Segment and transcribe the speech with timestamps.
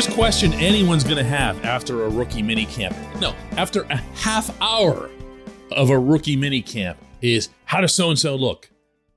[0.00, 5.10] First question anyone's going to have after a rookie minicamp, no, after a half hour
[5.72, 8.70] of a rookie minicamp is how does so and so look?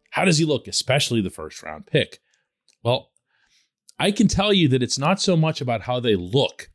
[0.09, 2.19] How does he look, especially the first round pick?
[2.83, 3.11] Well,
[3.97, 6.69] I can tell you that it's not so much about how they look,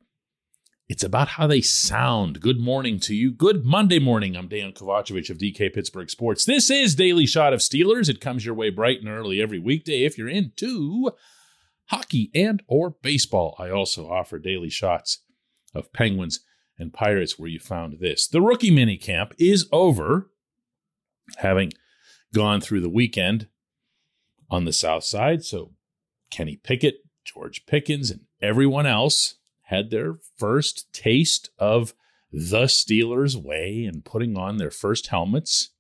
[0.89, 2.41] it's about how they sound.
[2.41, 3.31] Good morning to you.
[3.31, 4.39] Good Monday morning.
[4.39, 6.47] I'm Dan Kovacevic of DK Pittsburgh Sports.
[6.47, 8.09] This is Daily Shot of Steelers.
[8.09, 11.11] It comes your way bright and early every weekday if you're into
[11.89, 13.55] hockey and or baseball.
[13.58, 15.22] I also offer daily shots
[15.75, 16.41] of Penguins
[16.78, 18.27] and Pirates where you found this.
[18.27, 20.30] The rookie mini camp is over,
[21.39, 21.72] having
[22.33, 23.48] gone through the weekend
[24.50, 25.45] on the south side.
[25.45, 25.72] So
[26.30, 31.95] Kenny Pickett, George Pickens, and everyone else had their first taste of
[32.33, 35.70] the Steelers way and putting on their first helmets,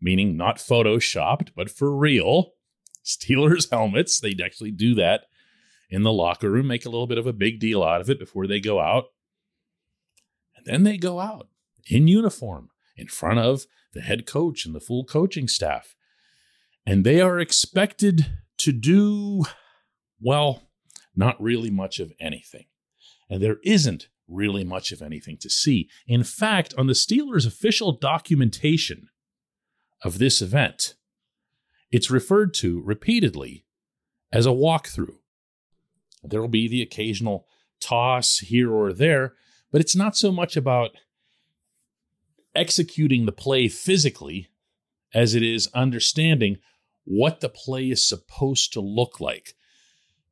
[0.00, 2.52] meaning not photoshopped, but for real
[3.04, 4.18] Steelers helmets.
[4.18, 5.26] They'd actually do that
[5.88, 8.18] in the locker room, make a little bit of a big deal out of it
[8.18, 9.06] before they go out.
[10.56, 11.48] And then they go out
[11.88, 15.94] in uniform in front of the head coach and the full coaching staff.
[16.84, 18.26] And they are expected
[18.58, 19.44] to do,
[20.20, 20.62] well,
[21.14, 22.66] not really much of anything.
[23.28, 25.88] And there isn't really much of anything to see.
[26.06, 29.08] In fact, on the Steelers' official documentation
[30.02, 30.94] of this event,
[31.90, 33.64] it's referred to repeatedly
[34.32, 35.18] as a walkthrough.
[36.30, 37.46] There will be the occasional
[37.80, 39.34] toss here or there,
[39.70, 40.90] but it's not so much about
[42.54, 44.48] executing the play physically
[45.14, 46.56] as it is understanding
[47.04, 49.54] what the play is supposed to look like.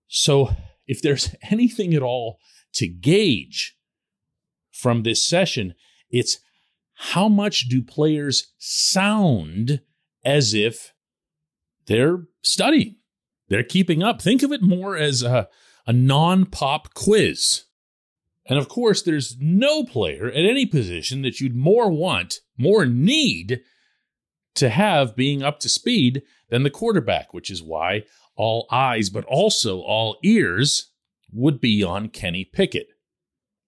[0.09, 0.51] So,
[0.87, 2.39] if there's anything at all
[2.75, 3.77] to gauge
[4.73, 5.75] from this session,
[6.11, 6.39] it's
[6.95, 9.81] how much do players sound
[10.25, 10.93] as if
[11.87, 12.97] they're studying,
[13.49, 14.23] they're keeping up.
[14.23, 15.49] Think of it more as a,
[15.87, 17.65] a non pop quiz.
[18.47, 23.61] And of course, there's no player at any position that you'd more want, more need
[24.57, 28.03] to have being up to speed than the quarterback, which is why
[28.37, 30.93] all eyes, but also all ears
[31.33, 32.89] would be on Kenny Pickett.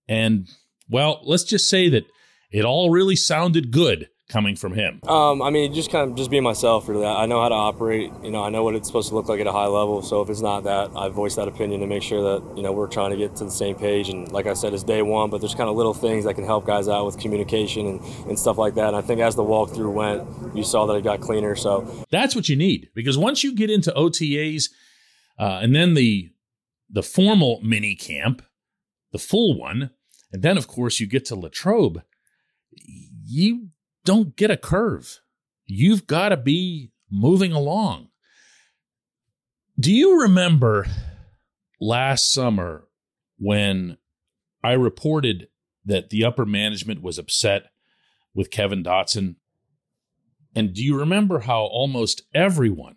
[0.09, 0.49] And,
[0.89, 2.07] well, let's just say that
[2.51, 5.01] it all really sounded good coming from him.
[5.07, 6.89] Um, I mean, just kind of just being myself.
[6.89, 8.13] Really, I know how to operate.
[8.23, 10.03] You know, I know what it's supposed to look like at a high level.
[10.03, 12.73] So if it's not that, I voice that opinion to make sure that you know
[12.73, 14.09] we're trying to get to the same page.
[14.09, 16.45] And like I said, it's day one, but there's kind of little things that can
[16.45, 18.89] help guys out with communication and, and stuff like that.
[18.89, 21.55] And I think as the walkthrough went, you saw that it got cleaner.
[21.55, 24.71] So that's what you need because once you get into OTAs
[25.39, 26.33] uh, and then the
[26.91, 28.43] the formal mini camp,
[29.13, 29.91] the full one,
[30.33, 32.03] and then of course you get to Latrobe,
[33.25, 33.69] you
[34.07, 35.21] don't get a curve.
[35.67, 38.09] You've got to be moving along.
[39.79, 40.87] Do you remember
[41.81, 42.85] last summer
[43.39, 43.99] when
[44.65, 45.49] I reported
[45.85, 47.65] that the upper management was upset
[48.33, 49.37] with Kevin Dotson?
[50.55, 52.97] And do you remember how almost everyone,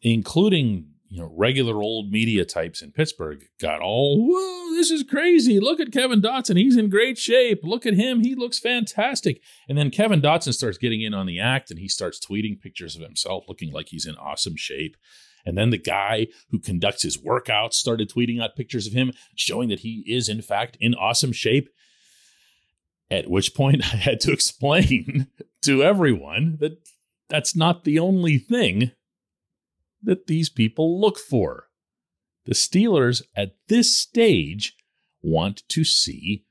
[0.00, 5.60] including you know regular old media types in Pittsburgh, got all whoa, this is crazy.
[5.60, 7.60] Look at Kevin Dotson, he's in great shape.
[7.62, 9.40] Look at him, he looks fantastic.
[9.68, 12.96] And then Kevin Dotson starts getting in on the act, and he starts tweeting pictures
[12.96, 14.96] of himself looking like he's in awesome shape.
[15.46, 19.68] And then the guy who conducts his workouts started tweeting out pictures of him, showing
[19.68, 21.68] that he is, in fact, in awesome shape.
[23.08, 25.28] At which point I had to explain
[25.62, 26.88] to everyone that
[27.28, 28.90] that's not the only thing
[30.04, 31.68] that these people look for.
[32.46, 34.76] The Steelers at this stage
[35.22, 36.44] want to see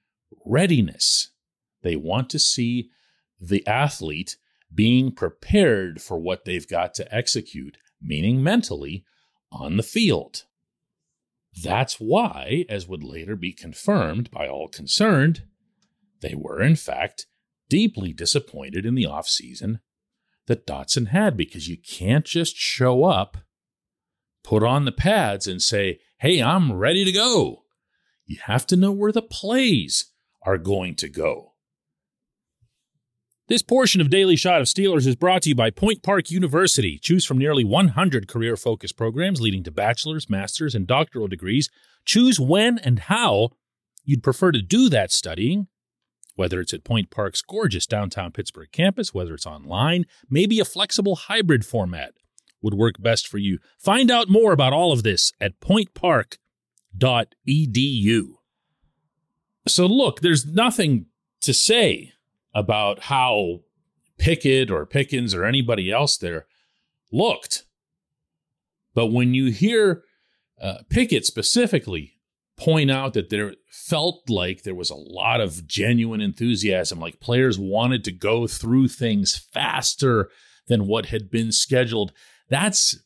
[0.45, 1.31] readiness.
[1.83, 2.89] They want to see
[3.39, 4.38] the athlete
[4.73, 9.05] being prepared for what they've got to execute meaning mentally,
[9.51, 10.44] on the field.
[11.61, 15.44] That's why, as would later be confirmed by all concerned,
[16.21, 17.27] they were in fact
[17.69, 19.79] deeply disappointed in the offseason
[20.48, 23.38] that Dotson had because you can't just show up,
[24.44, 27.63] put on the pads, and say, Hey, I'm ready to go.
[28.25, 30.12] You have to know where the plays
[30.45, 31.54] are going to go.
[33.50, 36.98] This portion of Daily Shot of Steelers is brought to you by Point Park University.
[36.98, 41.69] Choose from nearly 100 career focused programs leading to bachelor's, master's, and doctoral degrees.
[42.06, 43.50] Choose when and how
[44.06, 45.68] you'd prefer to do that studying,
[46.35, 51.15] whether it's at Point Park's gorgeous downtown Pittsburgh campus, whether it's online, maybe a flexible
[51.15, 52.13] hybrid format
[52.62, 53.59] would work best for you.
[53.77, 56.38] Find out more about all of this at pointpark.edu.
[59.68, 61.06] So, look, there's nothing
[61.41, 62.13] to say
[62.53, 63.59] about how
[64.18, 66.47] Pickett or Pickens or anybody else there
[67.12, 67.65] looked.
[68.94, 70.03] But when you hear
[70.62, 72.12] uh, Pickett specifically
[72.57, 77.57] point out that there felt like there was a lot of genuine enthusiasm, like players
[77.57, 80.29] wanted to go through things faster
[80.67, 82.11] than what had been scheduled,
[82.50, 82.97] that's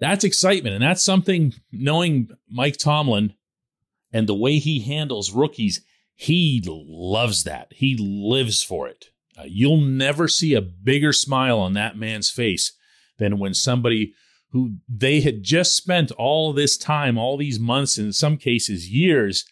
[0.00, 0.74] that's excitement.
[0.74, 3.34] And that's something knowing Mike Tomlin
[4.12, 5.84] and the way he handles rookies,
[6.14, 7.68] he loves that.
[7.70, 9.06] He lives for it.
[9.38, 12.76] Uh, you'll never see a bigger smile on that man's face
[13.18, 14.12] than when somebody
[14.52, 19.44] who they had just spent all this time, all these months, in some cases years,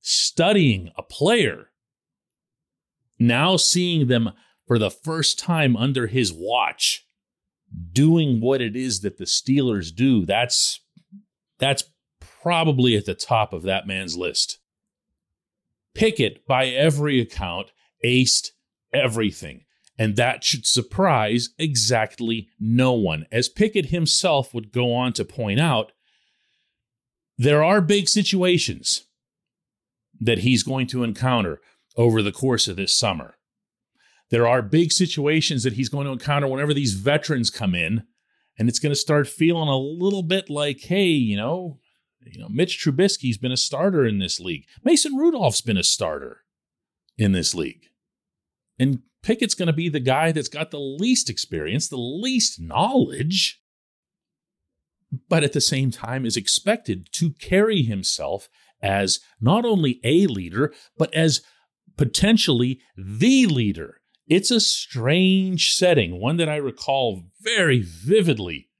[0.00, 1.70] studying a player,
[3.18, 4.30] now seeing them
[4.66, 7.06] for the first time under his watch,
[7.92, 10.80] doing what it is that the Steelers do, that's
[11.58, 11.84] that's
[12.42, 14.58] probably at the top of that man's list.
[15.94, 17.70] Pickett, by every account,
[18.04, 18.48] aced
[18.92, 19.64] everything.
[20.00, 23.26] And that should surprise exactly no one.
[23.30, 25.92] As Pickett himself would go on to point out,
[27.36, 29.04] there are big situations
[30.18, 31.60] that he's going to encounter
[31.98, 33.36] over the course of this summer.
[34.30, 38.04] There are big situations that he's going to encounter whenever these veterans come in,
[38.58, 41.78] and it's going to start feeling a little bit like, hey, you know,
[42.24, 44.64] you know, Mitch Trubisky's been a starter in this league.
[44.82, 46.38] Mason Rudolph's been a starter
[47.18, 47.88] in this league.
[48.78, 53.60] And Pickett's going to be the guy that's got the least experience, the least knowledge,
[55.28, 58.48] but at the same time is expected to carry himself
[58.80, 61.42] as not only a leader, but as
[61.96, 64.00] potentially the leader.
[64.26, 68.70] It's a strange setting, one that I recall very vividly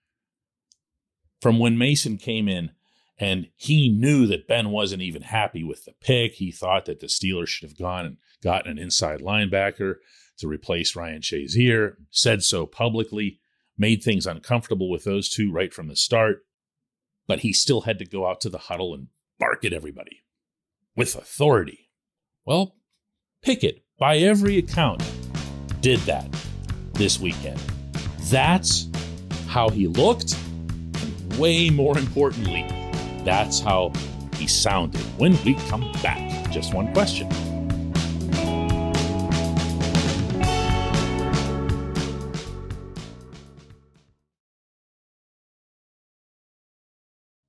[1.41, 2.71] from when Mason came in
[3.19, 6.35] and he knew that Ben wasn't even happy with the pick.
[6.35, 9.97] He thought that the Steelers should have gone and gotten an inside linebacker
[10.41, 13.41] to replace Ryan Shazier, said so publicly,
[13.79, 16.45] made things uncomfortable with those two right from the start.
[17.27, 19.09] But he still had to go out to the huddle and
[19.39, 20.25] bark at everybody
[20.97, 21.91] with authority.
[22.45, 22.77] Well,
[23.43, 25.03] Pickett, by every account,
[25.81, 26.27] did that
[26.95, 27.61] this weekend.
[28.25, 28.89] That's
[29.47, 30.37] how he looked.
[31.01, 32.67] And way more importantly,
[33.25, 33.93] that's how
[34.35, 35.01] he sounded.
[35.19, 37.29] When we come back, just one question.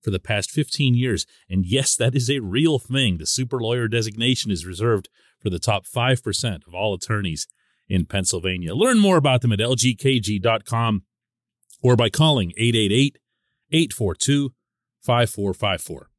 [0.00, 1.26] for the past 15 years.
[1.48, 3.18] And yes, that is a real thing.
[3.18, 5.08] The super lawyer designation is reserved
[5.40, 7.46] for the top 5% of all attorneys
[7.88, 8.74] in Pennsylvania.
[8.74, 11.02] Learn more about them at lgkg.com
[11.82, 13.18] or by calling 888
[13.70, 14.52] 842
[15.00, 16.10] 5454.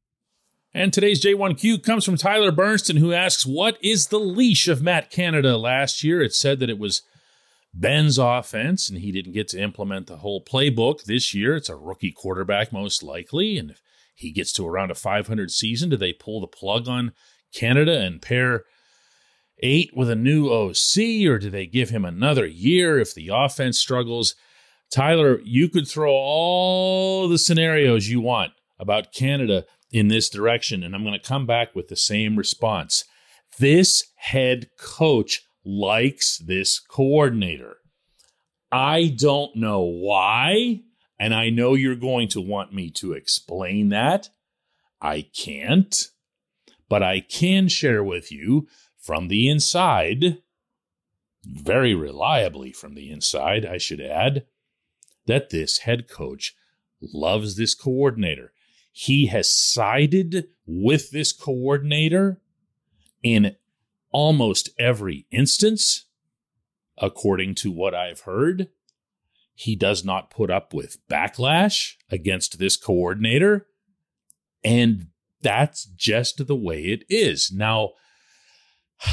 [0.71, 5.09] And today's J1Q comes from Tyler Bernston, who asks, What is the leash of Matt
[5.09, 6.21] Canada last year?
[6.21, 7.01] It said that it was
[7.73, 11.55] Ben's offense, and he didn't get to implement the whole playbook this year.
[11.55, 13.57] It's a rookie quarterback, most likely.
[13.57, 13.81] And if
[14.15, 17.13] he gets to around a 500 season, do they pull the plug on
[17.53, 18.63] Canada and pair
[19.61, 23.77] eight with a new OC, or do they give him another year if the offense
[23.77, 24.35] struggles?
[24.91, 30.95] Tyler, you could throw all the scenarios you want about Canada in this direction, and
[30.95, 33.03] I'm going to come back with the same response.
[33.59, 37.77] This head coach likes this coordinator.
[38.71, 40.81] I don't know why.
[41.19, 44.29] And I know you're going to want me to explain that.
[45.01, 45.93] I can't,
[46.87, 50.41] but I can share with you from the inside,
[51.45, 54.45] very reliably from the inside, I should add,
[55.25, 56.55] that this head coach
[57.01, 58.53] loves this coordinator.
[58.91, 62.41] He has sided with this coordinator
[63.23, 63.55] in
[64.11, 66.05] almost every instance,
[66.97, 68.69] according to what I've heard.
[69.53, 73.67] He does not put up with backlash against this coordinator.
[74.63, 75.07] And
[75.41, 77.51] that's just the way it is.
[77.51, 77.91] Now,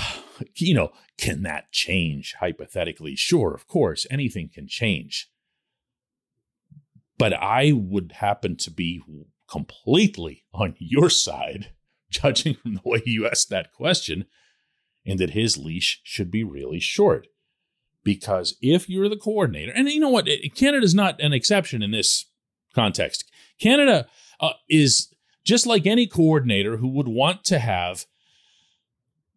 [0.57, 3.17] you know, can that change hypothetically?
[3.17, 5.31] Sure, of course, anything can change.
[7.19, 9.03] But I would happen to be
[9.49, 11.73] completely on your side,
[12.11, 14.27] judging from the way you asked that question,
[15.07, 17.29] and that his leash should be really short.
[18.03, 22.27] Because if you're the coordinator, and you know what, Canada's not an exception in this
[22.75, 23.25] context.
[23.61, 24.07] Canada
[24.41, 25.09] uh, is
[25.45, 28.07] just like any coordinator who would want to have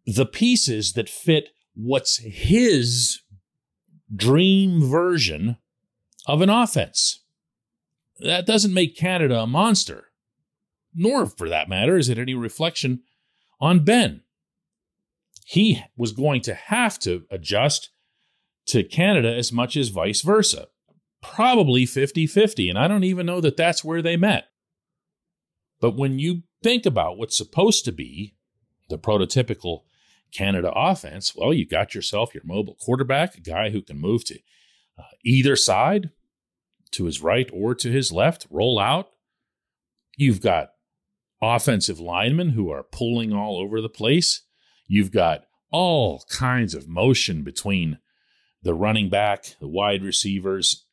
[0.06, 3.20] the pieces that fit what's his
[4.14, 5.56] dream version
[6.26, 7.20] of an offense.
[8.18, 10.06] That doesn't make Canada a monster,
[10.94, 13.02] nor, for that matter, is it any reflection
[13.60, 14.22] on Ben.
[15.50, 17.90] He was going to have to adjust
[18.66, 20.68] to Canada as much as vice versa,
[21.24, 22.68] probably 50 50.
[22.68, 24.44] And I don't even know that that's where they met.
[25.80, 28.36] But when you think about what's supposed to be
[28.90, 29.80] the prototypical
[30.32, 34.38] Canada offense, well, you got yourself your mobile quarterback, a guy who can move to
[34.96, 36.10] uh, either side,
[36.92, 39.08] to his right or to his left, roll out.
[40.16, 40.74] You've got
[41.42, 44.42] offensive linemen who are pulling all over the place.
[44.90, 47.98] You've got all kinds of motion between
[48.60, 50.84] the running back, the wide receivers.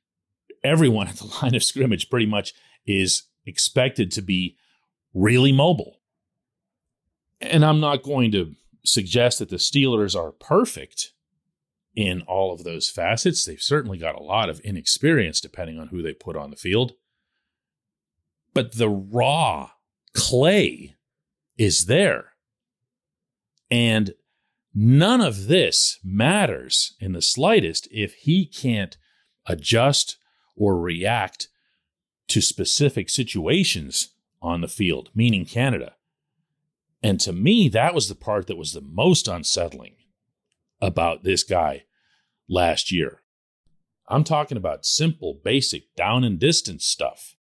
[0.64, 2.54] Everyone at the line of scrimmage pretty much
[2.86, 4.56] is expected to be
[5.16, 5.98] really mobile.
[7.42, 8.54] And I'm not going to
[8.86, 11.14] suggest that the Steelers are perfect
[11.96, 13.46] in all of those facets.
[13.46, 16.94] They've certainly got a lot of inexperience depending on who they put on the field.
[18.54, 19.72] But the raw
[20.14, 20.98] clay
[21.58, 22.37] is there.
[23.70, 24.14] And
[24.74, 28.98] none of this matters in the slightest if he can't
[29.46, 30.18] adjust
[30.56, 31.50] or react
[32.28, 35.96] to specific situations on the field, meaning Canada.
[37.02, 39.96] And to me, that was the part that was the most unsettling
[40.82, 41.84] about this guy
[42.50, 43.22] last year.
[44.10, 47.36] I'm talking about simple, basic down and distance stuff.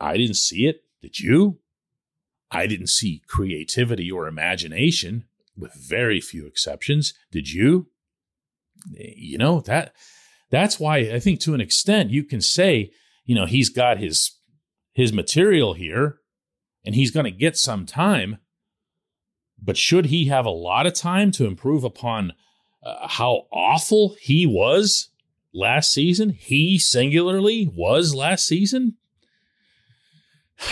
[0.00, 0.84] I didn't see it.
[1.00, 1.58] Did you?
[2.50, 5.24] I didn't see creativity or imagination,
[5.56, 7.14] with very few exceptions.
[7.30, 7.88] Did you?
[8.90, 9.94] You know, that
[10.50, 12.90] that's why I think to an extent you can say,
[13.24, 14.38] you know, he's got his
[14.92, 16.18] his material here
[16.84, 18.38] and he's going to get some time.
[19.62, 22.32] But should he have a lot of time to improve upon
[22.84, 25.10] uh, how awful he was
[25.54, 26.30] last season?
[26.30, 28.96] He singularly was last season?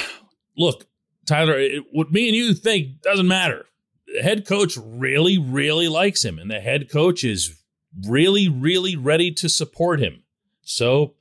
[0.57, 0.87] Look,
[1.27, 3.67] Tyler, it, what me and you think doesn't matter.
[4.14, 7.62] The head coach really, really likes him, and the head coach is
[8.09, 10.25] really, really ready to support him.
[10.62, 11.14] So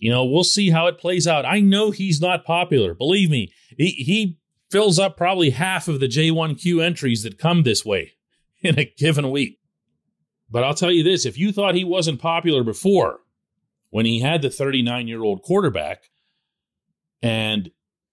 [0.00, 1.44] you know, we'll see how it plays out.
[1.44, 2.94] I know he's not popular.
[2.94, 4.38] Believe me, he, he
[4.70, 8.14] fills up probably half of the J1Q entries that come this way
[8.62, 9.58] in a given week.
[10.50, 13.20] But I'll tell you this if you thought he wasn't popular before,
[13.90, 16.04] when he had the 39 year old quarterback,
[17.22, 17.70] and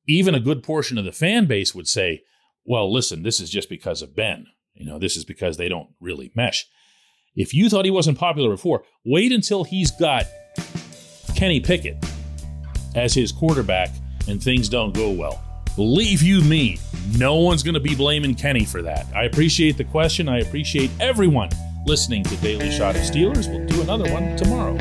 [0.07, 2.24] even a good portion of the fan base would say,
[2.67, 4.45] well, listen, this is just because of Ben.
[4.75, 6.67] You know, this is because they don't really mesh.
[7.36, 10.25] If you thought he wasn't popular before, wait until he's got
[11.36, 12.03] Kenny Pickett
[12.93, 13.89] as his quarterback
[14.27, 15.43] and things don't go well.
[15.75, 16.79] Believe you me,
[17.17, 19.05] no one's going to be blaming Kenny for that.
[19.15, 20.27] I appreciate the question.
[20.27, 21.50] I appreciate everyone
[21.86, 23.47] listening to Daily Shot of Steelers.
[23.47, 24.75] We'll do another one tomorrow.